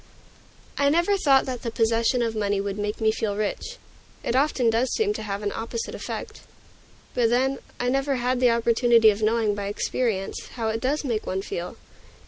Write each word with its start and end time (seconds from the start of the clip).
I 0.79 0.89
never 0.89 1.15
thought 1.15 1.45
that 1.45 1.61
the 1.61 1.69
possession 1.69 2.23
of 2.23 2.35
money 2.35 2.59
would 2.59 2.79
make 2.79 2.99
me 2.99 3.11
feel 3.11 3.35
rich: 3.37 3.77
it 4.23 4.35
often 4.35 4.71
does 4.71 4.91
seem 4.91 5.13
to 5.13 5.21
have 5.21 5.43
an 5.43 5.51
opposite 5.51 5.93
effect. 5.93 6.41
But 7.13 7.29
then, 7.29 7.59
I 7.79 7.83
have 7.83 7.93
never 7.93 8.15
had 8.15 8.39
the 8.39 8.49
opportunity 8.49 9.11
of 9.11 9.21
knowing, 9.21 9.53
by 9.53 9.67
experience, 9.67 10.47
how 10.53 10.69
it 10.69 10.81
does 10.81 11.03
make 11.05 11.27
one 11.27 11.43
feel. 11.43 11.77